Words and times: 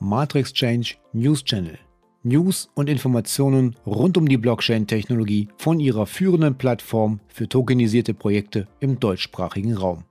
Matrix 0.00 0.52
Change 0.52 0.96
News 1.12 1.42
Channel. 1.42 1.76
News 2.22 2.70
und 2.74 2.88
Informationen 2.88 3.74
rund 3.86 4.16
um 4.16 4.28
die 4.28 4.36
Blockchain-Technologie 4.36 5.48
von 5.56 5.80
ihrer 5.80 6.06
führenden 6.06 6.56
Plattform 6.56 7.18
für 7.28 7.48
tokenisierte 7.48 8.14
Projekte 8.14 8.68
im 8.80 9.00
deutschsprachigen 9.00 9.76
Raum. 9.76 10.04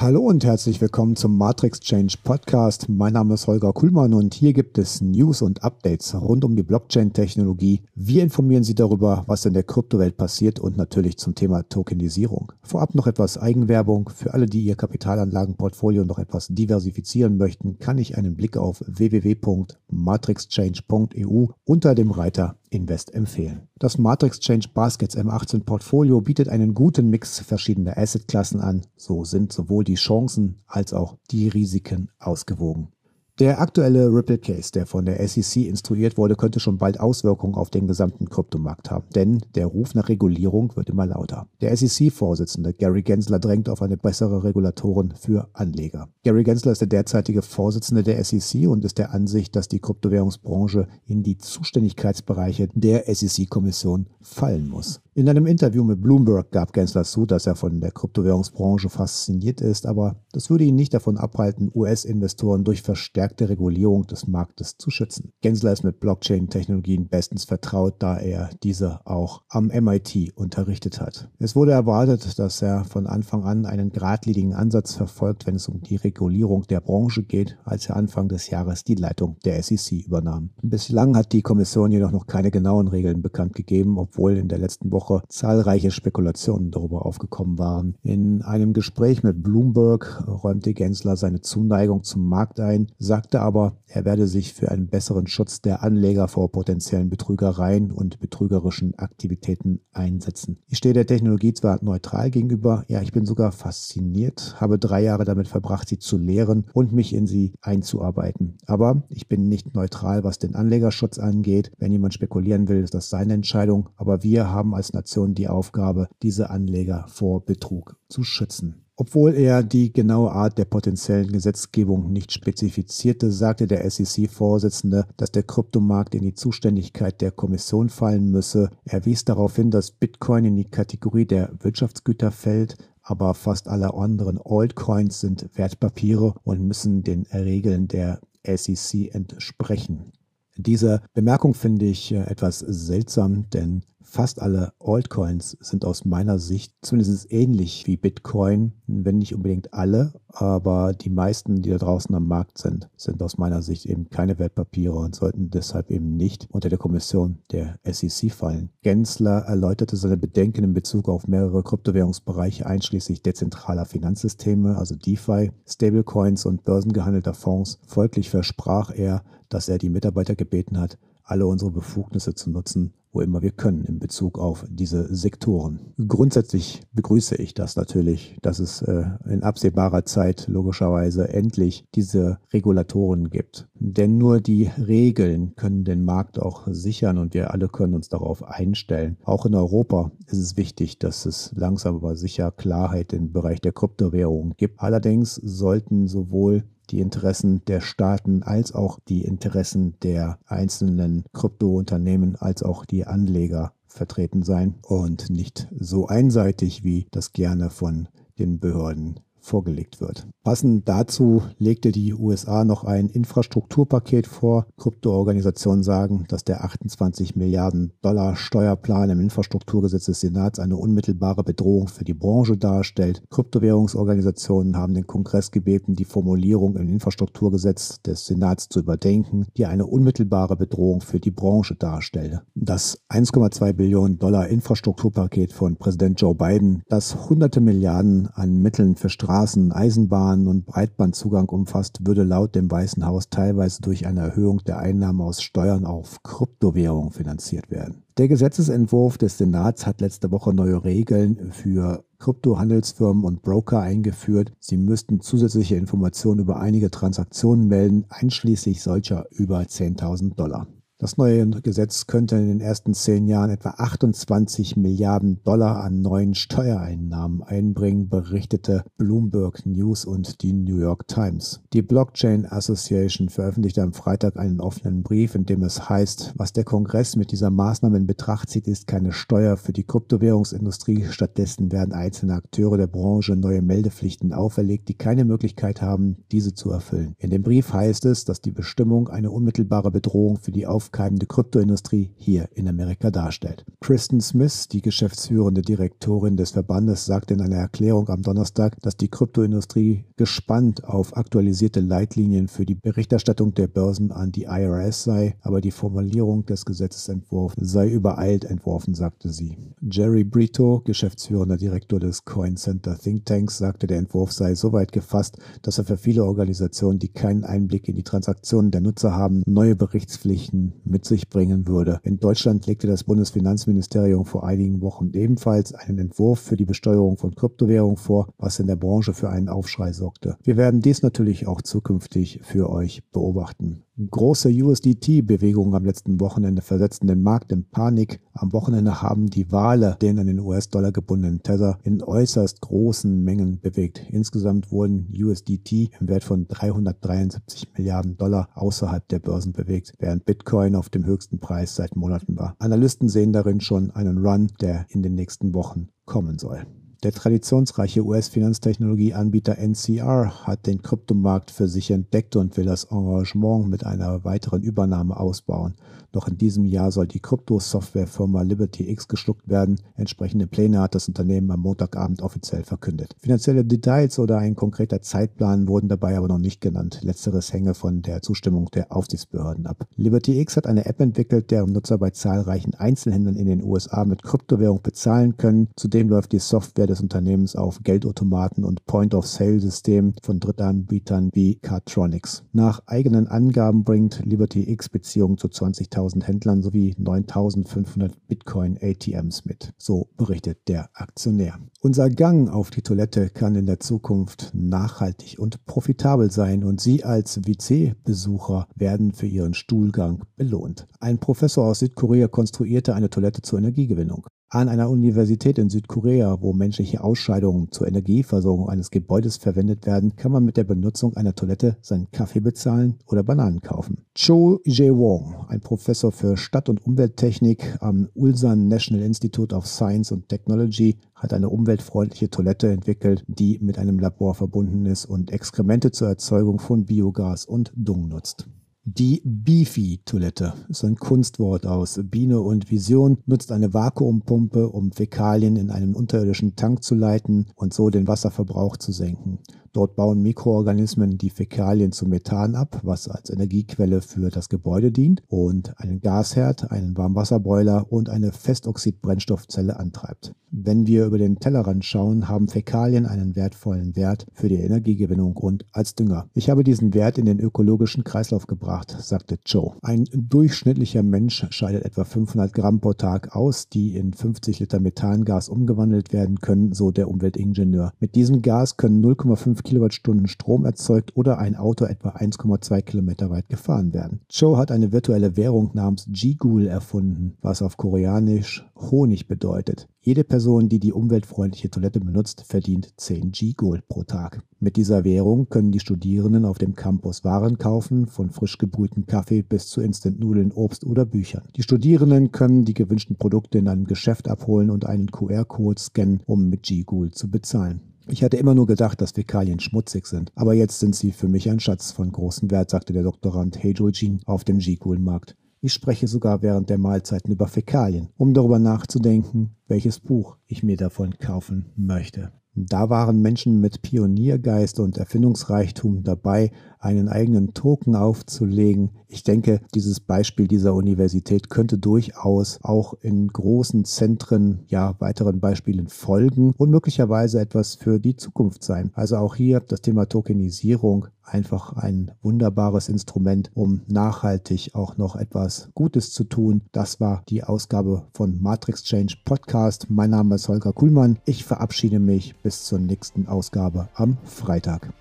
Hallo 0.00 0.22
und 0.22 0.44
herzlich 0.44 0.80
willkommen 0.80 1.14
zum 1.14 1.36
Matrix 1.36 1.78
Change 1.80 2.14
Podcast. 2.24 2.88
Mein 2.88 3.12
Name 3.12 3.34
ist 3.34 3.46
Holger 3.46 3.74
Kuhlmann 3.74 4.14
und 4.14 4.32
hier 4.32 4.54
gibt 4.54 4.78
es 4.78 5.02
News 5.02 5.42
und 5.42 5.62
Updates 5.62 6.14
rund 6.14 6.42
um 6.42 6.56
die 6.56 6.62
Blockchain-Technologie. 6.62 7.82
Wir 7.94 8.22
informieren 8.22 8.64
Sie 8.64 8.74
darüber, 8.74 9.24
was 9.26 9.44
in 9.44 9.52
der 9.52 9.62
Kryptowelt 9.62 10.16
passiert 10.16 10.58
und 10.58 10.78
natürlich 10.78 11.18
zum 11.18 11.34
Thema 11.34 11.68
Tokenisierung. 11.68 12.50
Vorab 12.62 12.94
noch 12.94 13.06
etwas 13.06 13.36
Eigenwerbung. 13.36 14.08
Für 14.08 14.32
alle, 14.32 14.46
die 14.46 14.62
ihr 14.62 14.74
Kapitalanlagenportfolio 14.74 16.06
noch 16.06 16.18
etwas 16.18 16.48
diversifizieren 16.48 17.36
möchten, 17.36 17.78
kann 17.78 17.98
ich 17.98 18.16
einen 18.16 18.36
Blick 18.36 18.56
auf 18.56 18.82
www.matrixchange.eu 18.86 21.46
unter 21.66 21.94
dem 21.94 22.10
Reiter 22.10 22.56
Invest 22.70 23.12
empfehlen. 23.14 23.68
Das 23.78 23.98
Matrix 23.98 24.40
Change 24.40 24.68
Baskets 24.72 25.16
M18 25.16 25.64
Portfolio 25.64 26.20
bietet 26.20 26.48
einen 26.48 26.74
guten 26.74 27.10
Mix 27.10 27.40
verschiedener 27.40 27.98
Assetklassen 27.98 28.60
an. 28.60 28.86
So 28.96 29.24
sind 29.24 29.52
sowohl 29.52 29.84
die 29.84 29.96
Chancen 29.96 30.62
als 30.66 30.92
auch 30.92 31.16
die 31.30 31.48
Risiken 31.48 32.10
ausgewogen. 32.18 32.92
Der 33.38 33.60
aktuelle 33.60 34.12
Ripple 34.12 34.38
Case, 34.38 34.70
der 34.72 34.86
von 34.86 35.06
der 35.06 35.26
SEC 35.26 35.66
instruiert 35.66 36.18
wurde, 36.18 36.36
könnte 36.36 36.60
schon 36.60 36.76
bald 36.76 37.00
Auswirkungen 37.00 37.54
auf 37.54 37.70
den 37.70 37.86
gesamten 37.86 38.28
Kryptomarkt 38.28 38.90
haben, 38.90 39.06
denn 39.14 39.40
der 39.54 39.66
Ruf 39.66 39.94
nach 39.94 40.08
Regulierung 40.08 40.76
wird 40.76 40.90
immer 40.90 41.06
lauter. 41.06 41.46
Der 41.60 41.74
SEC-Vorsitzende 41.74 42.74
Gary 42.74 43.02
Gensler 43.02 43.38
drängt 43.38 43.68
auf 43.68 43.80
eine 43.80 43.96
bessere 43.96 44.44
Regulatoren 44.44 45.14
für 45.18 45.48
Anleger. 45.54 46.08
Gary 46.22 46.44
Gensler 46.44 46.72
ist 46.72 46.82
der 46.82 46.88
derzeitige 46.88 47.42
Vorsitzende 47.42 48.02
der 48.02 48.22
SEC 48.22 48.68
und 48.68 48.84
ist 48.84 48.98
der 48.98 49.14
Ansicht, 49.14 49.56
dass 49.56 49.68
die 49.68 49.80
Kryptowährungsbranche 49.80 50.88
in 51.06 51.22
die 51.22 51.38
Zuständigkeitsbereiche 51.38 52.68
der 52.74 53.04
SEC-Kommission 53.14 54.08
fallen 54.20 54.68
muss. 54.68 55.00
In 55.12 55.28
einem 55.28 55.46
Interview 55.46 55.82
mit 55.82 56.00
Bloomberg 56.00 56.52
gab 56.52 56.72
Gensler 56.72 57.02
zu, 57.02 57.26
dass 57.26 57.44
er 57.44 57.56
von 57.56 57.80
der 57.80 57.90
Kryptowährungsbranche 57.90 58.88
fasziniert 58.88 59.60
ist, 59.60 59.84
aber 59.84 60.22
das 60.30 60.50
würde 60.50 60.62
ihn 60.62 60.76
nicht 60.76 60.94
davon 60.94 61.16
abhalten, 61.16 61.72
US-Investoren 61.74 62.62
durch 62.62 62.82
verstärkte 62.82 63.48
Regulierung 63.48 64.06
des 64.06 64.28
Marktes 64.28 64.76
zu 64.78 64.90
schützen. 64.90 65.32
Gensler 65.40 65.72
ist 65.72 65.82
mit 65.82 65.98
Blockchain-Technologien 65.98 67.08
bestens 67.08 67.44
vertraut, 67.44 67.96
da 67.98 68.18
er 68.18 68.50
diese 68.62 69.04
auch 69.04 69.42
am 69.48 69.66
MIT 69.66 70.30
unterrichtet 70.36 71.00
hat. 71.00 71.28
Es 71.40 71.56
wurde 71.56 71.72
erwartet, 71.72 72.38
dass 72.38 72.62
er 72.62 72.84
von 72.84 73.08
Anfang 73.08 73.42
an 73.42 73.66
einen 73.66 73.90
geradlinigen 73.90 74.54
Ansatz 74.54 74.94
verfolgt, 74.94 75.44
wenn 75.44 75.56
es 75.56 75.66
um 75.66 75.80
die 75.80 75.96
Regulierung 75.96 76.68
der 76.68 76.80
Branche 76.80 77.24
geht, 77.24 77.58
als 77.64 77.88
er 77.88 77.96
Anfang 77.96 78.28
des 78.28 78.48
Jahres 78.48 78.84
die 78.84 78.94
Leitung 78.94 79.38
der 79.44 79.60
SEC 79.60 80.06
übernahm. 80.06 80.50
Bislang 80.62 81.16
hat 81.16 81.32
die 81.32 81.42
Kommission 81.42 81.90
jedoch 81.90 82.12
noch 82.12 82.28
keine 82.28 82.52
genauen 82.52 82.86
Regeln 82.86 83.22
bekannt 83.22 83.54
gegeben, 83.54 83.98
obwohl 83.98 84.36
in 84.36 84.46
der 84.46 84.58
letzten 84.58 84.92
Woche 84.92 84.99
Woche 85.00 85.22
zahlreiche 85.28 85.90
Spekulationen 85.90 86.70
darüber 86.70 87.06
aufgekommen 87.06 87.58
waren. 87.58 87.96
In 88.02 88.42
einem 88.42 88.74
Gespräch 88.74 89.22
mit 89.22 89.42
Bloomberg 89.42 90.24
räumte 90.28 90.74
Gensler 90.74 91.16
seine 91.16 91.40
Zuneigung 91.40 92.02
zum 92.02 92.28
Markt 92.28 92.60
ein, 92.60 92.88
sagte 92.98 93.40
aber, 93.40 93.78
er 93.86 94.04
werde 94.04 94.26
sich 94.26 94.52
für 94.52 94.70
einen 94.70 94.88
besseren 94.88 95.26
Schutz 95.26 95.62
der 95.62 95.82
Anleger 95.82 96.28
vor 96.28 96.52
potenziellen 96.52 97.08
Betrügereien 97.08 97.90
und 97.90 98.20
betrügerischen 98.20 98.98
Aktivitäten 98.98 99.80
einsetzen. 99.92 100.58
Ich 100.68 100.76
stehe 100.76 100.94
der 100.94 101.06
Technologie 101.06 101.54
zwar 101.54 101.82
neutral 101.82 102.30
gegenüber, 102.30 102.84
ja, 102.88 103.00
ich 103.00 103.12
bin 103.12 103.24
sogar 103.24 103.52
fasziniert, 103.52 104.56
habe 104.60 104.78
drei 104.78 105.02
Jahre 105.02 105.24
damit 105.24 105.48
verbracht, 105.48 105.88
sie 105.88 105.98
zu 105.98 106.18
lehren 106.18 106.66
und 106.74 106.92
mich 106.92 107.14
in 107.14 107.26
sie 107.26 107.54
einzuarbeiten. 107.62 108.58
Aber 108.66 109.04
ich 109.08 109.28
bin 109.28 109.48
nicht 109.48 109.74
neutral, 109.74 110.24
was 110.24 110.38
den 110.38 110.54
Anlegerschutz 110.54 111.18
angeht. 111.18 111.72
Wenn 111.78 111.92
jemand 111.92 112.12
spekulieren 112.12 112.68
will, 112.68 112.82
ist 112.82 112.92
das 112.92 113.08
seine 113.08 113.32
Entscheidung. 113.32 113.88
Aber 113.96 114.22
wir 114.22 114.50
haben 114.50 114.74
als 114.74 114.89
Nation 114.92 115.34
die 115.34 115.48
Aufgabe, 115.48 116.08
diese 116.22 116.50
Anleger 116.50 117.06
vor 117.08 117.44
Betrug 117.44 117.96
zu 118.08 118.22
schützen. 118.22 118.84
Obwohl 119.00 119.34
er 119.34 119.62
die 119.62 119.94
genaue 119.94 120.30
Art 120.32 120.58
der 120.58 120.66
potenziellen 120.66 121.32
Gesetzgebung 121.32 122.12
nicht 122.12 122.32
spezifizierte, 122.32 123.32
sagte 123.32 123.66
der 123.66 123.90
SEC-Vorsitzende, 123.90 125.06
dass 125.16 125.32
der 125.32 125.42
Kryptomarkt 125.42 126.14
in 126.14 126.20
die 126.20 126.34
Zuständigkeit 126.34 127.22
der 127.22 127.30
Kommission 127.30 127.88
fallen 127.88 128.30
müsse. 128.30 128.68
Er 128.84 129.06
wies 129.06 129.24
darauf 129.24 129.56
hin, 129.56 129.70
dass 129.70 129.90
Bitcoin 129.90 130.44
in 130.44 130.56
die 130.56 130.68
Kategorie 130.68 131.24
der 131.24 131.50
Wirtschaftsgüter 131.60 132.30
fällt, 132.30 132.76
aber 133.02 133.32
fast 133.32 133.68
alle 133.68 133.94
anderen 133.94 134.38
Altcoins 134.44 135.20
sind 135.20 135.48
Wertpapiere 135.54 136.34
und 136.42 136.60
müssen 136.60 137.02
den 137.02 137.22
Regeln 137.32 137.88
der 137.88 138.20
SEC 138.44 139.14
entsprechen. 139.14 140.12
Diese 140.56 141.00
Bemerkung 141.14 141.54
finde 141.54 141.86
ich 141.86 142.12
äh, 142.12 142.18
etwas 142.24 142.58
seltsam, 142.58 143.48
denn 143.48 143.82
fast 144.10 144.42
alle 144.42 144.72
Altcoins 144.80 145.56
sind 145.60 145.84
aus 145.84 146.04
meiner 146.04 146.38
Sicht 146.38 146.74
zumindest 146.82 147.30
ähnlich 147.32 147.86
wie 147.86 147.96
Bitcoin, 147.96 148.72
wenn 148.86 149.18
nicht 149.18 149.34
unbedingt 149.34 149.72
alle, 149.72 150.12
aber 150.28 150.92
die 150.92 151.10
meisten, 151.10 151.62
die 151.62 151.70
da 151.70 151.78
draußen 151.78 152.14
am 152.14 152.26
Markt 152.26 152.58
sind, 152.58 152.88
sind 152.96 153.22
aus 153.22 153.38
meiner 153.38 153.62
Sicht 153.62 153.86
eben 153.86 154.10
keine 154.10 154.38
Wertpapiere 154.38 154.94
und 154.94 155.14
sollten 155.14 155.50
deshalb 155.50 155.90
eben 155.90 156.16
nicht 156.16 156.48
unter 156.50 156.68
der 156.68 156.78
Kommission 156.78 157.38
der 157.52 157.78
SEC 157.84 158.32
fallen. 158.32 158.70
Gensler 158.82 159.44
erläuterte 159.46 159.96
seine 159.96 160.16
Bedenken 160.16 160.64
in 160.64 160.74
Bezug 160.74 161.08
auf 161.08 161.28
mehrere 161.28 161.62
Kryptowährungsbereiche 161.62 162.66
einschließlich 162.66 163.22
dezentraler 163.22 163.84
Finanzsysteme, 163.84 164.76
also 164.76 164.96
DeFi, 164.96 165.52
Stablecoins 165.66 166.46
und 166.46 166.64
börsengehandelter 166.64 167.34
Fonds. 167.34 167.78
Folglich 167.86 168.28
versprach 168.28 168.90
er, 168.90 169.22
dass 169.48 169.68
er 169.68 169.78
die 169.78 169.88
Mitarbeiter 169.88 170.34
gebeten 170.34 170.78
hat, 170.78 170.98
alle 171.22 171.46
unsere 171.46 171.70
Befugnisse 171.70 172.34
zu 172.34 172.50
nutzen, 172.50 172.92
wo 173.12 173.20
immer 173.20 173.42
wir 173.42 173.50
können 173.50 173.84
in 173.84 173.98
Bezug 173.98 174.38
auf 174.38 174.64
diese 174.68 175.14
Sektoren. 175.14 175.80
Grundsätzlich 176.06 176.82
begrüße 176.92 177.36
ich 177.36 177.54
das 177.54 177.76
natürlich, 177.76 178.36
dass 178.42 178.58
es 178.58 178.82
äh, 178.82 179.04
in 179.28 179.42
absehbarer 179.42 180.04
Zeit 180.04 180.46
logischerweise 180.48 181.28
endlich 181.28 181.84
diese 181.94 182.38
Regulatoren 182.52 183.30
gibt. 183.30 183.68
Denn 183.74 184.18
nur 184.18 184.40
die 184.40 184.70
Regeln 184.78 185.54
können 185.56 185.84
den 185.84 186.04
Markt 186.04 186.38
auch 186.38 186.66
sichern 186.70 187.18
und 187.18 187.34
wir 187.34 187.52
alle 187.52 187.68
können 187.68 187.94
uns 187.94 188.08
darauf 188.08 188.44
einstellen. 188.44 189.16
Auch 189.24 189.46
in 189.46 189.54
Europa 189.54 190.12
ist 190.26 190.38
es 190.38 190.56
wichtig, 190.56 190.98
dass 190.98 191.26
es 191.26 191.52
langsam 191.54 191.96
aber 191.96 192.16
sicher 192.16 192.50
Klarheit 192.52 193.12
im 193.12 193.32
Bereich 193.32 193.60
der 193.60 193.72
Kryptowährungen 193.72 194.54
gibt. 194.56 194.80
Allerdings 194.80 195.34
sollten 195.34 196.06
sowohl 196.06 196.64
die 196.90 197.00
Interessen 197.00 197.64
der 197.66 197.80
Staaten 197.80 198.42
als 198.42 198.74
auch 198.74 198.98
die 199.08 199.22
Interessen 199.24 199.94
der 200.02 200.38
einzelnen 200.46 201.24
Kryptounternehmen 201.32 202.36
als 202.36 202.62
auch 202.62 202.84
die 202.84 203.06
Anleger 203.06 203.72
vertreten 203.86 204.42
sein 204.42 204.74
und 204.82 205.30
nicht 205.30 205.68
so 205.78 206.06
einseitig, 206.06 206.84
wie 206.84 207.06
das 207.10 207.32
gerne 207.32 207.70
von 207.70 208.08
den 208.38 208.60
Behörden 208.60 209.20
vorgelegt 209.40 210.00
wird. 210.00 210.26
Passend 210.42 210.88
dazu 210.88 211.42
legte 211.58 211.92
die 211.92 212.14
USA 212.14 212.64
noch 212.64 212.84
ein 212.84 213.08
Infrastrukturpaket 213.08 214.26
vor. 214.26 214.66
Kryptoorganisationen 214.78 215.82
sagen, 215.82 216.24
dass 216.28 216.44
der 216.44 216.64
28 216.64 217.36
Milliarden 217.36 217.92
Dollar 218.02 218.36
Steuerplan 218.36 219.10
im 219.10 219.20
Infrastrukturgesetz 219.20 220.06
des 220.06 220.20
Senats 220.20 220.58
eine 220.58 220.76
unmittelbare 220.76 221.44
Bedrohung 221.44 221.88
für 221.88 222.04
die 222.04 222.14
Branche 222.14 222.56
darstellt. 222.56 223.22
Kryptowährungsorganisationen 223.30 224.76
haben 224.76 224.94
den 224.94 225.06
Kongress 225.06 225.50
gebeten, 225.50 225.94
die 225.94 226.04
Formulierung 226.04 226.76
im 226.76 226.88
Infrastrukturgesetz 226.88 228.00
des 228.02 228.26
Senats 228.26 228.68
zu 228.68 228.80
überdenken, 228.80 229.46
die 229.56 229.66
eine 229.66 229.86
unmittelbare 229.86 230.56
Bedrohung 230.56 231.00
für 231.00 231.20
die 231.20 231.30
Branche 231.30 231.74
darstelle. 231.74 232.42
Das 232.54 232.98
1,2 233.10 233.72
Billionen 233.72 234.18
Dollar 234.18 234.48
Infrastrukturpaket 234.48 235.52
von 235.52 235.76
Präsident 235.76 236.20
Joe 236.20 236.34
Biden, 236.34 236.82
das 236.88 237.28
hunderte 237.28 237.60
Milliarden 237.60 238.28
an 238.34 238.62
Mitteln 238.62 238.96
für 238.96 239.08
Straßen, 239.08 239.29
Eisenbahnen 239.30 240.46
und 240.46 240.66
Breitbandzugang 240.66 241.48
umfasst, 241.48 242.06
würde 242.06 242.24
laut 242.24 242.54
dem 242.54 242.70
Weißen 242.70 243.06
Haus 243.06 243.30
teilweise 243.30 243.80
durch 243.82 244.06
eine 244.06 244.20
Erhöhung 244.20 244.62
der 244.64 244.78
Einnahmen 244.78 245.20
aus 245.20 245.42
Steuern 245.42 245.86
auf 245.86 246.22
Kryptowährungen 246.22 247.12
finanziert 247.12 247.70
werden. 247.70 248.02
Der 248.18 248.28
Gesetzesentwurf 248.28 249.16
des 249.16 249.38
Senats 249.38 249.86
hat 249.86 250.00
letzte 250.00 250.30
Woche 250.30 250.52
neue 250.52 250.84
Regeln 250.84 251.52
für 251.52 252.04
Kryptohandelsfirmen 252.18 253.24
und 253.24 253.42
Broker 253.42 253.80
eingeführt. 253.80 254.52
Sie 254.58 254.76
müssten 254.76 255.20
zusätzliche 255.20 255.76
Informationen 255.76 256.40
über 256.40 256.60
einige 256.60 256.90
Transaktionen 256.90 257.68
melden, 257.68 258.04
einschließlich 258.08 258.82
solcher 258.82 259.26
über 259.30 259.60
10.000 259.60 260.34
Dollar. 260.34 260.66
Das 261.00 261.16
neue 261.16 261.48
Gesetz 261.62 262.06
könnte 262.06 262.36
in 262.36 262.48
den 262.48 262.60
ersten 262.60 262.92
zehn 262.92 263.26
Jahren 263.26 263.48
etwa 263.48 263.70
28 263.70 264.76
Milliarden 264.76 265.42
Dollar 265.44 265.82
an 265.82 266.02
neuen 266.02 266.34
Steuereinnahmen 266.34 267.42
einbringen, 267.42 268.10
berichtete 268.10 268.84
Bloomberg 268.98 269.64
News 269.64 270.04
und 270.04 270.42
die 270.42 270.52
New 270.52 270.76
York 270.76 271.08
Times. 271.08 271.62
Die 271.72 271.80
Blockchain 271.80 272.44
Association 272.44 273.30
veröffentlichte 273.30 273.80
am 273.80 273.94
Freitag 273.94 274.36
einen 274.36 274.60
offenen 274.60 275.02
Brief, 275.02 275.34
in 275.34 275.46
dem 275.46 275.62
es 275.62 275.88
heißt, 275.88 276.34
was 276.36 276.52
der 276.52 276.64
Kongress 276.64 277.16
mit 277.16 277.32
dieser 277.32 277.48
Maßnahme 277.48 277.96
in 277.96 278.06
Betracht 278.06 278.50
zieht, 278.50 278.68
ist 278.68 278.86
keine 278.86 279.12
Steuer 279.12 279.56
für 279.56 279.72
die 279.72 279.84
Kryptowährungsindustrie. 279.84 281.06
Stattdessen 281.08 281.72
werden 281.72 281.94
einzelne 281.94 282.34
Akteure 282.34 282.76
der 282.76 282.88
Branche 282.88 283.36
neue 283.36 283.62
Meldepflichten 283.62 284.34
auferlegt, 284.34 284.90
die 284.90 284.98
keine 284.98 285.24
Möglichkeit 285.24 285.80
haben, 285.80 286.18
diese 286.30 286.52
zu 286.52 286.70
erfüllen. 286.70 287.14
In 287.16 287.30
dem 287.30 287.42
Brief 287.42 287.72
heißt 287.72 288.04
es, 288.04 288.26
dass 288.26 288.42
die 288.42 288.52
Bestimmung 288.52 289.08
eine 289.08 289.30
unmittelbare 289.30 289.90
Bedrohung 289.90 290.36
für 290.36 290.52
die 290.52 290.66
aufkeimende 290.90 291.26
Kryptoindustrie 291.26 292.10
hier 292.16 292.48
in 292.52 292.68
Amerika 292.68 293.10
darstellt. 293.10 293.64
Kristen 293.80 294.20
Smith, 294.20 294.66
die 294.68 294.82
geschäftsführende 294.82 295.62
Direktorin 295.62 296.36
des 296.36 296.50
Verbandes, 296.50 297.06
sagte 297.06 297.34
in 297.34 297.40
einer 297.40 297.56
Erklärung 297.56 298.08
am 298.08 298.22
Donnerstag, 298.22 298.76
dass 298.82 298.96
die 298.96 299.08
Kryptoindustrie 299.08 300.04
gespannt 300.16 300.84
auf 300.84 301.16
aktualisierte 301.16 301.80
Leitlinien 301.80 302.48
für 302.48 302.66
die 302.66 302.74
Berichterstattung 302.74 303.54
der 303.54 303.68
Börsen 303.68 304.10
an 304.10 304.32
die 304.32 304.44
IRS 304.44 305.04
sei, 305.04 305.36
aber 305.42 305.60
die 305.60 305.70
Formulierung 305.70 306.44
des 306.46 306.64
Gesetzesentwurfs 306.64 307.54
sei 307.60 307.88
übereilt 307.88 308.44
entworfen, 308.44 308.94
sagte 308.94 309.30
sie. 309.30 309.56
Jerry 309.80 310.24
Brito, 310.24 310.82
geschäftsführender 310.84 311.56
Direktor 311.56 312.00
des 312.00 312.24
Coin 312.24 312.56
Center 312.56 312.98
Think 312.98 313.26
Tanks, 313.26 313.58
sagte, 313.58 313.86
der 313.86 313.98
Entwurf 313.98 314.32
sei 314.32 314.54
so 314.56 314.72
weit 314.72 314.90
gefasst, 314.90 315.38
dass 315.62 315.78
er 315.78 315.84
für 315.84 315.96
viele 315.96 316.24
Organisationen, 316.24 316.98
die 316.98 317.08
keinen 317.08 317.44
Einblick 317.44 317.88
in 317.88 317.94
die 317.94 318.02
Transaktionen 318.02 318.72
der 318.72 318.80
Nutzer 318.80 319.14
haben, 319.14 319.42
neue 319.46 319.76
Berichtspflichten 319.76 320.79
mit 320.84 321.04
sich 321.04 321.28
bringen 321.28 321.66
würde. 321.66 322.00
In 322.02 322.18
Deutschland 322.18 322.66
legte 322.66 322.86
das 322.86 323.04
Bundesfinanzministerium 323.04 324.24
vor 324.24 324.44
einigen 324.44 324.80
Wochen 324.80 325.10
ebenfalls 325.12 325.74
einen 325.74 325.98
Entwurf 325.98 326.40
für 326.40 326.56
die 326.56 326.64
Besteuerung 326.64 327.16
von 327.16 327.34
Kryptowährungen 327.34 327.96
vor, 327.96 328.28
was 328.38 328.58
in 328.58 328.66
der 328.66 328.76
Branche 328.76 329.14
für 329.14 329.30
einen 329.30 329.48
Aufschrei 329.48 329.92
sorgte. 329.92 330.36
Wir 330.42 330.56
werden 330.56 330.80
dies 330.80 331.02
natürlich 331.02 331.46
auch 331.46 331.62
zukünftig 331.62 332.40
für 332.42 332.70
euch 332.70 333.02
beobachten. 333.12 333.84
Große 334.08 334.48
USDT-Bewegungen 334.48 335.74
am 335.74 335.84
letzten 335.84 336.20
Wochenende 336.20 336.62
versetzten 336.62 337.06
den 337.06 337.22
Markt 337.22 337.52
in 337.52 337.64
Panik. 337.64 338.20
Am 338.32 338.52
Wochenende 338.52 339.02
haben 339.02 339.28
die 339.28 339.52
Wale 339.52 339.96
den 340.00 340.18
an 340.18 340.26
den 340.26 340.40
US-Dollar 340.40 340.90
gebundenen 340.90 341.42
Tether 341.42 341.78
in 341.82 342.02
äußerst 342.02 342.62
großen 342.62 343.22
Mengen 343.22 343.60
bewegt. 343.60 344.00
Insgesamt 344.08 344.72
wurden 344.72 345.12
USDT 345.14 345.90
im 346.00 346.08
Wert 346.08 346.24
von 346.24 346.46
373 346.48 347.72
Milliarden 347.76 348.16
Dollar 348.16 348.48
außerhalb 348.54 349.06
der 349.08 349.18
Börsen 349.18 349.52
bewegt, 349.52 349.92
während 349.98 350.24
Bitcoin 350.24 350.76
auf 350.76 350.88
dem 350.88 351.04
höchsten 351.04 351.38
Preis 351.38 351.74
seit 351.74 351.94
Monaten 351.94 352.38
war. 352.38 352.56
Analysten 352.58 353.08
sehen 353.10 353.34
darin 353.34 353.60
schon 353.60 353.90
einen 353.90 354.24
Run, 354.24 354.50
der 354.62 354.86
in 354.88 355.02
den 355.02 355.14
nächsten 355.14 355.52
Wochen 355.52 355.88
kommen 356.06 356.38
soll. 356.38 356.64
Der 357.02 357.12
traditionsreiche 357.12 358.04
US-Finanztechnologieanbieter 358.04 359.56
NCR 359.56 360.46
hat 360.46 360.66
den 360.66 360.82
Kryptomarkt 360.82 361.50
für 361.50 361.66
sich 361.66 361.90
entdeckt 361.90 362.36
und 362.36 362.58
will 362.58 362.66
das 362.66 362.84
Engagement 362.84 363.70
mit 363.70 363.86
einer 363.86 364.22
weiteren 364.24 364.62
Übernahme 364.62 365.18
ausbauen. 365.18 365.76
Noch 366.12 366.28
in 366.28 366.36
diesem 366.36 366.64
Jahr 366.66 366.90
soll 366.90 367.06
die 367.06 367.20
Krypto-Softwarefirma 367.20 368.42
Liberty 368.42 368.90
X 368.90 369.06
geschluckt 369.06 369.48
werden. 369.48 369.80
Entsprechende 369.94 370.46
Pläne 370.46 370.80
hat 370.80 370.94
das 370.94 371.08
Unternehmen 371.08 371.50
am 371.52 371.60
Montagabend 371.60 372.20
offiziell 372.20 372.64
verkündet. 372.64 373.14
Finanzielle 373.18 373.64
Details 373.64 374.18
oder 374.18 374.38
ein 374.38 374.56
konkreter 374.56 375.00
Zeitplan 375.00 375.68
wurden 375.68 375.88
dabei 375.88 376.18
aber 376.18 376.28
noch 376.28 376.38
nicht 376.38 376.60
genannt. 376.60 376.98
Letzteres 377.02 377.52
hänge 377.52 377.74
von 377.74 378.02
der 378.02 378.22
Zustimmung 378.22 378.70
der 378.74 378.94
Aufsichtsbehörden 378.94 379.66
ab. 379.66 379.86
Liberty 379.96 380.40
X 380.40 380.56
hat 380.56 380.66
eine 380.66 380.84
App 380.84 381.00
entwickelt, 381.00 381.50
deren 381.50 381.72
Nutzer 381.72 381.96
bei 381.96 382.10
zahlreichen 382.10 382.74
Einzelhändlern 382.74 383.36
in 383.36 383.46
den 383.46 383.62
USA 383.62 384.04
mit 384.04 384.22
Kryptowährung 384.24 384.82
bezahlen 384.82 385.36
können. 385.36 385.68
Zudem 385.76 386.08
läuft 386.08 386.32
die 386.32 386.40
Software 386.40 386.88
des 386.90 387.00
Unternehmens 387.00 387.56
auf 387.56 387.80
Geldautomaten 387.82 388.64
und 388.64 388.84
Point-of-Sale-Systemen 388.84 390.14
von 390.22 390.40
Drittanbietern 390.40 391.30
wie 391.32 391.54
Cardtronics. 391.54 392.42
Nach 392.52 392.82
eigenen 392.86 393.28
Angaben 393.28 393.84
bringt 393.84 394.22
Liberty 394.24 394.70
X 394.70 394.88
Beziehungen 394.88 395.38
zu 395.38 395.48
20.000 395.48 396.24
Händlern 396.24 396.62
sowie 396.62 396.94
9.500 396.98 398.12
Bitcoin-ATMs 398.28 399.44
mit. 399.44 399.72
So 399.78 400.08
berichtet 400.16 400.68
der 400.68 400.90
Aktionär. 400.94 401.58
Unser 401.80 402.10
Gang 402.10 402.50
auf 402.50 402.70
die 402.70 402.82
Toilette 402.82 403.30
kann 403.30 403.54
in 403.54 403.66
der 403.66 403.80
Zukunft 403.80 404.50
nachhaltig 404.52 405.38
und 405.38 405.64
profitabel 405.64 406.30
sein 406.30 406.64
und 406.64 406.80
Sie 406.80 407.04
als 407.04 407.46
WC-Besucher 407.46 408.68
werden 408.74 409.12
für 409.12 409.26
Ihren 409.26 409.54
Stuhlgang 409.54 410.24
belohnt. 410.36 410.86
Ein 410.98 411.18
Professor 411.18 411.66
aus 411.66 411.78
Südkorea 411.78 412.28
konstruierte 412.28 412.94
eine 412.94 413.08
Toilette 413.10 413.42
zur 413.42 413.58
Energiegewinnung. 413.60 414.26
An 414.52 414.68
einer 414.68 414.90
Universität 414.90 415.58
in 415.58 415.70
Südkorea, 415.70 416.38
wo 416.40 416.52
menschliche 416.52 417.04
Ausscheidungen 417.04 417.70
zur 417.70 417.86
Energieversorgung 417.86 418.68
eines 418.68 418.90
Gebäudes 418.90 419.36
verwendet 419.36 419.86
werden, 419.86 420.16
kann 420.16 420.32
man 420.32 420.44
mit 420.44 420.56
der 420.56 420.64
Benutzung 420.64 421.16
einer 421.16 421.36
Toilette 421.36 421.76
seinen 421.82 422.10
Kaffee 422.10 422.40
bezahlen 422.40 422.96
oder 423.06 423.22
Bananen 423.22 423.60
kaufen. 423.60 424.06
Cho 424.16 424.58
Jae-wong, 424.64 425.46
ein 425.46 425.60
Professor 425.60 426.10
für 426.10 426.36
Stadt- 426.36 426.68
und 426.68 426.84
Umwelttechnik 426.84 427.76
am 427.78 428.08
Ulsan 428.14 428.66
National 428.66 429.04
Institute 429.04 429.54
of 429.54 429.68
Science 429.68 430.10
and 430.10 430.28
Technology, 430.28 430.98
hat 431.14 431.32
eine 431.32 431.48
umweltfreundliche 431.48 432.28
Toilette 432.28 432.72
entwickelt, 432.72 433.22
die 433.28 433.60
mit 433.62 433.78
einem 433.78 434.00
Labor 434.00 434.34
verbunden 434.34 434.84
ist 434.84 435.04
und 435.04 435.30
Exkremente 435.30 435.92
zur 435.92 436.08
Erzeugung 436.08 436.58
von 436.58 436.86
Biogas 436.86 437.44
und 437.44 437.72
Dung 437.76 438.08
nutzt. 438.08 438.48
Die 438.98 439.22
Beefy-Toilette 439.24 440.52
ist 440.68 440.82
ein 440.82 440.96
Kunstwort 440.96 441.64
aus 441.64 442.00
Biene 442.02 442.40
und 442.40 442.72
Vision, 442.72 443.18
nutzt 443.24 443.52
eine 443.52 443.72
Vakuumpumpe, 443.72 444.68
um 444.68 444.90
Fäkalien 444.90 445.54
in 445.54 445.70
einen 445.70 445.94
unterirdischen 445.94 446.56
Tank 446.56 446.82
zu 446.82 446.96
leiten 446.96 447.46
und 447.54 447.72
so 447.72 447.90
den 447.90 448.08
Wasserverbrauch 448.08 448.78
zu 448.78 448.90
senken. 448.90 449.38
Dort 449.72 449.94
bauen 449.94 450.20
Mikroorganismen 450.22 451.16
die 451.16 451.30
Fäkalien 451.30 451.92
zu 451.92 452.06
Methan 452.06 452.56
ab, 452.56 452.80
was 452.82 453.06
als 453.06 453.30
Energiequelle 453.30 454.02
für 454.02 454.28
das 454.30 454.48
Gebäude 454.48 454.90
dient 454.90 455.22
und 455.28 455.78
einen 455.78 456.00
Gasherd, 456.00 456.72
einen 456.72 456.96
Warmwasserboiler 456.96 457.86
und 457.92 458.08
eine 458.08 458.32
Festoxid-Brennstoffzelle 458.32 459.78
antreibt. 459.78 460.34
Wenn 460.52 460.88
wir 460.88 461.06
über 461.06 461.18
den 461.18 461.38
Tellerrand 461.38 461.84
schauen, 461.84 462.28
haben 462.28 462.48
Fäkalien 462.48 463.06
einen 463.06 463.36
wertvollen 463.36 463.94
Wert 463.94 464.26
für 464.32 464.48
die 464.48 464.56
Energiegewinnung 464.56 465.36
und 465.36 465.64
als 465.72 465.94
Dünger. 465.94 466.26
Ich 466.34 466.50
habe 466.50 466.64
diesen 466.64 466.92
Wert 466.92 467.18
in 467.18 467.26
den 467.26 467.38
ökologischen 467.38 468.02
Kreislauf 468.02 468.48
gebracht, 468.48 468.96
sagte 468.98 469.38
Joe. 469.46 469.74
Ein 469.82 470.06
durchschnittlicher 470.12 471.04
Mensch 471.04 471.46
scheidet 471.50 471.84
etwa 471.84 472.02
500 472.02 472.52
Gramm 472.52 472.80
pro 472.80 472.94
Tag 472.94 473.36
aus, 473.36 473.68
die 473.68 473.94
in 473.94 474.12
50 474.12 474.58
Liter 474.58 474.80
Methangas 474.80 475.48
umgewandelt 475.48 476.12
werden 476.12 476.40
können, 476.40 476.72
so 476.72 476.90
der 476.90 477.08
Umweltingenieur. 477.08 477.92
Mit 478.00 478.16
diesem 478.16 478.42
Gas 478.42 478.76
können 478.76 479.04
0,5 479.04 479.59
Kilowattstunden 479.62 480.28
Strom 480.28 480.64
erzeugt 480.64 481.16
oder 481.16 481.38
ein 481.38 481.56
Auto 481.56 481.84
etwa 481.84 482.10
1,2 482.10 482.82
Kilometer 482.82 483.30
weit 483.30 483.48
gefahren 483.48 483.92
werden. 483.92 484.20
Cho 484.28 484.56
hat 484.56 484.70
eine 484.70 484.92
virtuelle 484.92 485.36
Währung 485.36 485.70
namens 485.74 486.08
Jigul 486.12 486.66
erfunden, 486.66 487.36
was 487.40 487.62
auf 487.62 487.76
Koreanisch 487.76 488.66
Honig 488.76 489.28
bedeutet. 489.28 489.88
Jede 490.02 490.24
Person, 490.24 490.70
die 490.70 490.78
die 490.78 490.94
umweltfreundliche 490.94 491.68
Toilette 491.68 492.00
benutzt, 492.00 492.44
verdient 492.46 492.94
10 492.96 493.32
G-Gold 493.32 493.86
pro 493.86 494.02
Tag. 494.02 494.42
Mit 494.58 494.76
dieser 494.76 495.04
Währung 495.04 495.50
können 495.50 495.72
die 495.72 495.80
Studierenden 495.80 496.46
auf 496.46 496.56
dem 496.56 496.74
Campus 496.74 497.22
Waren 497.22 497.58
kaufen, 497.58 498.06
von 498.06 498.30
frisch 498.30 498.56
gebrühtem 498.56 499.06
Kaffee 499.06 499.42
bis 499.42 499.68
zu 499.68 499.82
Instant-Nudeln, 499.82 500.52
Obst 500.52 500.86
oder 500.86 501.04
Büchern. 501.04 501.42
Die 501.54 501.62
Studierenden 501.62 502.32
können 502.32 502.64
die 502.64 502.72
gewünschten 502.72 503.16
Produkte 503.16 503.58
in 503.58 503.68
einem 503.68 503.84
Geschäft 503.84 504.28
abholen 504.28 504.70
und 504.70 504.86
einen 504.86 505.10
QR-Code 505.10 505.80
scannen, 505.80 506.20
um 506.24 506.48
mit 506.48 506.62
G-Gold 506.62 507.14
zu 507.14 507.30
bezahlen. 507.30 507.89
Ich 508.12 508.24
hatte 508.24 508.36
immer 508.38 508.56
nur 508.56 508.66
gedacht, 508.66 509.00
dass 509.00 509.12
Fäkalien 509.12 509.60
schmutzig 509.60 510.04
sind, 510.08 510.32
aber 510.34 510.52
jetzt 510.52 510.80
sind 510.80 510.96
sie 510.96 511.12
für 511.12 511.28
mich 511.28 511.48
ein 511.48 511.60
Schatz 511.60 511.92
von 511.92 512.10
großem 512.10 512.50
Wert, 512.50 512.68
sagte 512.68 512.92
der 512.92 513.04
Doktorand 513.04 513.62
Hejojin 513.62 514.20
auf 514.26 514.42
dem 514.42 514.58
Jikul-Markt. 514.58 515.36
Ich 515.60 515.72
spreche 515.72 516.08
sogar 516.08 516.42
während 516.42 516.70
der 516.70 516.78
Mahlzeiten 516.78 517.30
über 517.30 517.46
Fäkalien, 517.46 518.08
um 518.16 518.34
darüber 518.34 518.58
nachzudenken, 518.58 519.54
welches 519.68 520.00
Buch 520.00 520.38
ich 520.48 520.64
mir 520.64 520.76
davon 520.76 521.18
kaufen 521.18 521.66
möchte. 521.76 522.32
Da 522.56 522.90
waren 522.90 523.22
Menschen 523.22 523.60
mit 523.60 523.80
Pioniergeist 523.80 524.80
und 524.80 524.98
Erfindungsreichtum 524.98 526.02
dabei, 526.02 526.50
einen 526.80 527.08
eigenen 527.08 527.54
Token 527.54 527.94
aufzulegen. 527.94 528.90
Ich 529.06 529.22
denke, 529.22 529.60
dieses 529.74 530.00
Beispiel 530.00 530.48
dieser 530.48 530.74
Universität 530.74 531.50
könnte 531.50 531.78
durchaus 531.78 532.58
auch 532.62 532.94
in 533.02 533.28
großen 533.28 533.84
Zentren, 533.84 534.64
ja, 534.68 534.94
weiteren 534.98 535.40
Beispielen 535.40 535.88
folgen 535.88 536.54
und 536.56 536.70
möglicherweise 536.70 537.40
etwas 537.40 537.74
für 537.74 538.00
die 538.00 538.16
Zukunft 538.16 538.64
sein. 538.64 538.90
Also 538.94 539.16
auch 539.16 539.36
hier 539.36 539.60
das 539.60 539.82
Thema 539.82 540.06
Tokenisierung 540.06 541.06
einfach 541.22 541.74
ein 541.74 542.12
wunderbares 542.22 542.88
Instrument, 542.88 543.50
um 543.54 543.82
nachhaltig 543.86 544.70
auch 544.74 544.96
noch 544.96 545.16
etwas 545.16 545.70
Gutes 545.74 546.12
zu 546.12 546.24
tun. 546.24 546.62
Das 546.72 547.00
war 547.00 547.22
die 547.28 547.44
Ausgabe 547.44 548.06
von 548.14 548.40
Matrix 548.40 548.82
Change 548.82 549.16
Podcast. 549.24 549.86
Mein 549.90 550.10
Name 550.10 550.34
ist 550.34 550.48
Holger 550.48 550.72
Kuhlmann. 550.72 551.18
Ich 551.26 551.44
verabschiede 551.44 552.00
mich 552.00 552.36
bis 552.42 552.64
zur 552.64 552.78
nächsten 552.78 553.28
Ausgabe 553.28 553.88
am 553.94 554.18
Freitag. 554.24 554.92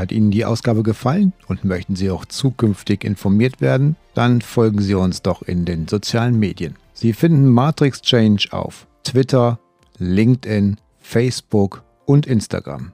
Hat 0.00 0.12
Ihnen 0.12 0.30
die 0.30 0.46
Ausgabe 0.46 0.82
gefallen 0.82 1.34
und 1.46 1.62
möchten 1.62 1.94
Sie 1.94 2.10
auch 2.10 2.24
zukünftig 2.24 3.04
informiert 3.04 3.60
werden? 3.60 3.96
Dann 4.14 4.40
folgen 4.40 4.80
Sie 4.80 4.94
uns 4.94 5.20
doch 5.20 5.42
in 5.42 5.66
den 5.66 5.88
sozialen 5.88 6.38
Medien. 6.38 6.76
Sie 6.94 7.12
finden 7.12 7.50
Matrix 7.50 8.00
Change 8.00 8.48
auf 8.50 8.86
Twitter, 9.04 9.60
LinkedIn, 9.98 10.78
Facebook 11.00 11.82
und 12.06 12.26
Instagram. 12.26 12.92